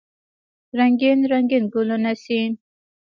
[0.77, 2.39] رنګین، رنګین ګلونه سي